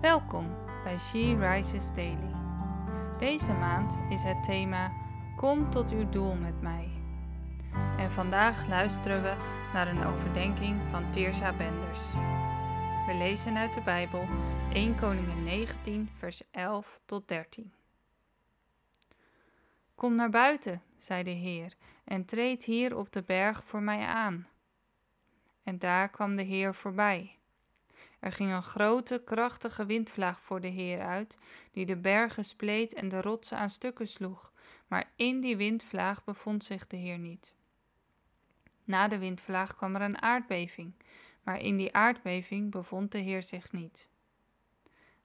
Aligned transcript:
Welkom 0.00 0.56
bij 0.84 0.98
She 0.98 1.36
Rises 1.38 1.88
Daily. 1.94 2.34
Deze 3.18 3.52
maand 3.52 3.98
is 4.10 4.22
het 4.22 4.42
thema 4.42 4.92
Kom 5.36 5.70
tot 5.70 5.90
uw 5.90 6.08
doel 6.08 6.34
met 6.34 6.60
mij. 6.60 6.88
En 7.96 8.10
vandaag 8.10 8.68
luisteren 8.68 9.22
we 9.22 9.34
naar 9.72 9.88
een 9.88 10.04
overdenking 10.04 10.80
van 10.90 11.10
Teersa 11.10 11.52
Benders. 11.52 12.00
We 13.06 13.14
lezen 13.18 13.56
uit 13.56 13.74
de 13.74 13.80
Bijbel 13.80 14.26
1 14.72 14.96
Koningin 14.96 15.44
19 15.44 16.10
vers 16.18 16.42
11 16.50 17.00
tot 17.04 17.28
13. 17.28 17.72
Kom 19.94 20.14
naar 20.14 20.30
buiten, 20.30 20.82
zei 20.98 21.22
de 21.22 21.30
Heer, 21.30 21.76
en 22.04 22.24
treed 22.24 22.64
hier 22.64 22.96
op 22.96 23.12
de 23.12 23.22
berg 23.22 23.64
voor 23.64 23.82
mij 23.82 24.06
aan. 24.06 24.48
En 25.62 25.78
daar 25.78 26.08
kwam 26.08 26.36
de 26.36 26.42
Heer 26.42 26.74
voorbij. 26.74 27.39
Er 28.20 28.32
ging 28.32 28.52
een 28.52 28.62
grote, 28.62 29.22
krachtige 29.24 29.86
windvlaag 29.86 30.40
voor 30.40 30.60
de 30.60 30.68
Heer 30.68 31.00
uit, 31.00 31.38
die 31.72 31.86
de 31.86 31.96
bergen 31.96 32.44
spleet 32.44 32.94
en 32.94 33.08
de 33.08 33.20
rotsen 33.20 33.58
aan 33.58 33.70
stukken 33.70 34.08
sloeg, 34.08 34.52
maar 34.86 35.12
in 35.16 35.40
die 35.40 35.56
windvlaag 35.56 36.24
bevond 36.24 36.64
zich 36.64 36.86
de 36.86 36.96
Heer 36.96 37.18
niet. 37.18 37.54
Na 38.84 39.08
de 39.08 39.18
windvlaag 39.18 39.76
kwam 39.76 39.94
er 39.94 40.02
een 40.02 40.22
aardbeving, 40.22 40.94
maar 41.42 41.60
in 41.60 41.76
die 41.76 41.94
aardbeving 41.94 42.70
bevond 42.70 43.12
de 43.12 43.18
Heer 43.18 43.42
zich 43.42 43.72
niet. 43.72 44.08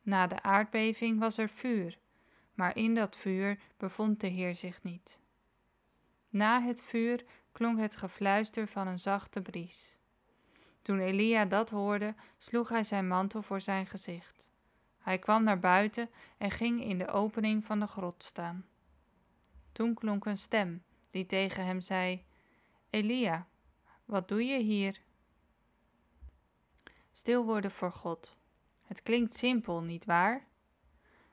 Na 0.01 0.27
de 0.27 0.41
aardbeving 0.41 1.20
was 1.20 1.37
er 1.37 1.49
vuur, 1.49 1.98
maar 2.53 2.77
in 2.77 2.95
dat 2.95 3.15
vuur 3.15 3.59
bevond 3.77 4.20
de 4.20 4.27
Heer 4.27 4.55
zich 4.55 4.84
niet. 4.84 5.20
Na 6.29 6.62
het 6.62 6.81
vuur 6.81 7.23
klonk 7.51 7.79
het 7.79 7.95
gefluister 7.95 8.67
van 8.67 8.87
een 8.87 8.99
zachte 8.99 9.41
bries. 9.41 9.98
Toen 10.85 10.99
Elia 10.99 11.45
dat 11.45 11.70
hoorde, 11.70 12.16
sloeg 12.38 12.70
hij 12.70 12.84
zijn 12.84 13.07
mantel 13.07 13.41
voor 13.41 13.62
zijn 13.62 13.85
gezicht. 13.85 14.49
Hij 14.98 15.20
kwam 15.20 15.43
naar 15.43 15.59
buiten 15.59 16.09
en 16.38 16.52
ging 16.52 16.84
in 16.84 16.98
de 16.98 17.07
opening 17.07 17.66
van 17.66 17.79
de 17.79 17.87
grot 17.87 18.23
staan. 18.23 18.65
Toen 19.71 19.93
klonk 19.93 20.26
een 20.26 20.37
stem 20.37 20.84
die 21.09 21.26
tegen 21.26 21.65
hem 21.65 21.82
zei: 21.82 22.26
Elia, 22.90 23.48
wat 24.05 24.27
doe 24.27 24.46
je 24.46 24.57
hier? 24.57 25.01
Stil 27.12 27.46
worden 27.46 27.71
voor 27.71 27.91
God. 27.91 28.35
Het 28.81 29.04
klinkt 29.04 29.35
simpel, 29.35 29.81
niet 29.81 30.05
waar? 30.05 30.48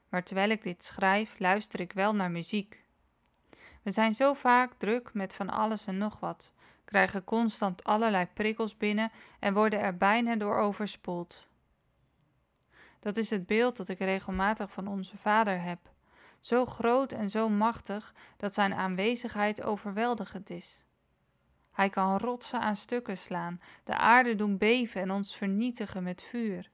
Maar 0.08 0.24
terwijl 0.24 0.50
ik 0.50 0.62
dit 0.62 0.84
schrijf, 0.84 1.38
luister 1.38 1.80
ik 1.80 1.92
wel 1.92 2.14
naar 2.14 2.30
muziek. 2.30 2.84
We 3.82 3.90
zijn 3.90 4.14
zo 4.14 4.34
vaak 4.34 4.74
druk 4.74 5.14
met 5.14 5.34
van 5.34 5.50
alles 5.50 5.86
en 5.86 5.98
nog 5.98 6.20
wat, 6.20 6.52
krijgen 6.92 7.24
constant 7.24 7.84
allerlei 7.84 8.26
prikkels 8.26 8.76
binnen 8.76 9.10
en 9.38 9.54
worden 9.54 9.80
er 9.80 9.96
bijna 9.96 10.36
door 10.36 10.56
overspoeld. 10.56 11.46
Dat 13.00 13.16
is 13.16 13.30
het 13.30 13.46
beeld 13.46 13.76
dat 13.76 13.88
ik 13.88 13.98
regelmatig 13.98 14.70
van 14.70 14.88
onze 14.88 15.16
Vader 15.16 15.62
heb. 15.62 15.78
Zo 16.40 16.66
groot 16.66 17.12
en 17.12 17.30
zo 17.30 17.48
machtig 17.48 18.14
dat 18.36 18.54
zijn 18.54 18.74
aanwezigheid 18.74 19.62
overweldigend 19.62 20.50
is. 20.50 20.84
Hij 21.70 21.88
kan 21.90 22.18
rotsen 22.18 22.60
aan 22.60 22.76
stukken 22.76 23.18
slaan, 23.18 23.60
de 23.84 23.96
aarde 23.96 24.34
doen 24.34 24.58
beven 24.58 25.00
en 25.00 25.10
ons 25.10 25.36
vernietigen 25.36 26.02
met 26.02 26.22
vuur. 26.22 26.70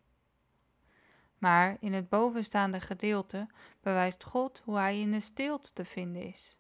Maar 1.39 1.77
in 1.81 1.93
het 1.93 2.09
bovenstaande 2.09 2.81
gedeelte 2.81 3.47
bewijst 3.81 4.25
God 4.25 4.63
hoe 4.65 4.77
hij 4.77 5.01
in 5.01 5.13
de 5.13 5.21
stilte 5.21 5.73
te 5.73 5.85
vinden 5.85 6.23
is. 6.23 6.58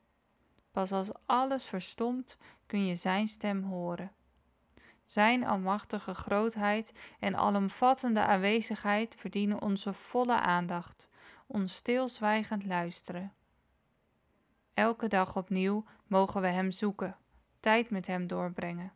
Pas 0.78 0.92
als 0.92 1.10
alles 1.26 1.64
verstomt 1.64 2.36
kun 2.66 2.86
je 2.86 2.94
Zijn 2.94 3.26
stem 3.26 3.62
horen. 3.62 4.12
Zijn 5.04 5.46
almachtige 5.46 6.14
grootheid 6.14 6.92
en 7.18 7.34
alomvattende 7.34 8.20
aanwezigheid 8.20 9.14
verdienen 9.18 9.62
onze 9.62 9.92
volle 9.92 10.40
aandacht, 10.40 11.08
ons 11.46 11.74
stilzwijgend 11.74 12.64
luisteren. 12.64 13.32
Elke 14.74 15.08
dag 15.08 15.36
opnieuw 15.36 15.84
mogen 16.06 16.40
we 16.40 16.48
Hem 16.48 16.70
zoeken, 16.70 17.16
tijd 17.60 17.90
met 17.90 18.06
Hem 18.06 18.26
doorbrengen. 18.26 18.92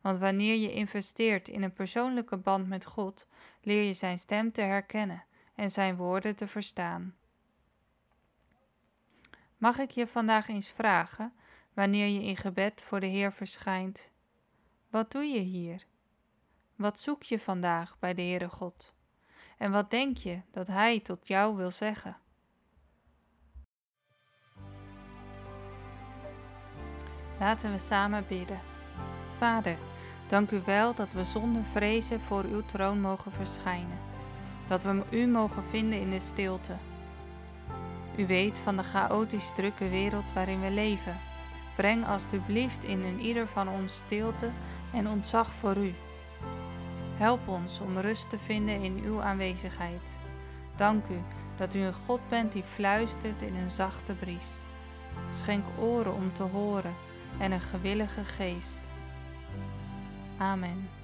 Want 0.00 0.18
wanneer 0.18 0.56
je 0.56 0.72
investeert 0.72 1.48
in 1.48 1.62
een 1.62 1.72
persoonlijke 1.72 2.36
band 2.36 2.68
met 2.68 2.84
God, 2.84 3.26
leer 3.60 3.82
je 3.82 3.92
Zijn 3.92 4.18
stem 4.18 4.52
te 4.52 4.62
herkennen 4.62 5.24
en 5.54 5.70
Zijn 5.70 5.96
woorden 5.96 6.36
te 6.36 6.48
verstaan. 6.48 7.14
Mag 9.64 9.78
ik 9.78 9.90
je 9.90 10.06
vandaag 10.06 10.48
eens 10.48 10.68
vragen, 10.68 11.32
wanneer 11.72 12.06
je 12.06 12.22
in 12.22 12.36
gebed 12.36 12.82
voor 12.82 13.00
de 13.00 13.06
Heer 13.06 13.32
verschijnt: 13.32 14.10
Wat 14.90 15.10
doe 15.10 15.24
je 15.24 15.38
hier? 15.38 15.86
Wat 16.76 16.98
zoek 16.98 17.22
je 17.22 17.38
vandaag 17.38 17.98
bij 17.98 18.14
de 18.14 18.22
Heere 18.22 18.48
God? 18.48 18.92
En 19.58 19.70
wat 19.70 19.90
denk 19.90 20.16
je 20.16 20.40
dat 20.50 20.66
Hij 20.66 21.00
tot 21.00 21.28
jou 21.28 21.56
wil 21.56 21.70
zeggen? 21.70 22.16
Laten 27.38 27.72
we 27.72 27.78
samen 27.78 28.24
bidden. 28.28 28.60
Vader, 29.36 29.76
dank 30.28 30.50
u 30.50 30.62
wel 30.64 30.94
dat 30.94 31.12
we 31.12 31.24
zonder 31.24 31.64
vrezen 31.64 32.20
voor 32.20 32.44
uw 32.44 32.64
troon 32.64 33.00
mogen 33.00 33.32
verschijnen. 33.32 33.98
Dat 34.68 34.82
we 34.82 35.02
u 35.10 35.26
mogen 35.26 35.62
vinden 35.64 36.00
in 36.00 36.10
de 36.10 36.20
stilte 36.20 36.76
u 38.16 38.26
weet 38.26 38.58
van 38.58 38.76
de 38.76 38.82
chaotisch 38.82 39.52
drukke 39.54 39.88
wereld 39.88 40.32
waarin 40.32 40.60
we 40.60 40.70
leven. 40.70 41.16
Breng 41.76 42.06
alstublieft 42.06 42.84
in 42.84 43.02
een 43.02 43.20
ieder 43.20 43.46
van 43.46 43.68
ons 43.68 43.94
stilte 43.94 44.50
en 44.92 45.08
ontzag 45.08 45.52
voor 45.52 45.76
u. 45.76 45.94
Help 47.16 47.48
ons 47.48 47.80
om 47.80 47.98
rust 47.98 48.30
te 48.30 48.38
vinden 48.38 48.82
in 48.82 49.00
uw 49.04 49.22
aanwezigheid. 49.22 50.18
Dank 50.76 51.06
u 51.08 51.20
dat 51.56 51.74
u 51.74 51.80
een 51.80 51.94
God 52.06 52.20
bent 52.28 52.52
die 52.52 52.62
fluistert 52.62 53.42
in 53.42 53.54
een 53.54 53.70
zachte 53.70 54.12
bries. 54.12 54.48
Schenk 55.32 55.64
oren 55.78 56.14
om 56.14 56.32
te 56.32 56.42
horen 56.42 56.94
en 57.38 57.52
een 57.52 57.60
gewillige 57.60 58.24
geest. 58.24 58.80
Amen. 60.38 61.03